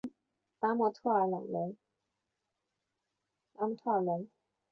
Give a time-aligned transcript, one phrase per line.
[0.61, 1.43] 拉莫特朗代尔
[4.03, 4.27] 龙。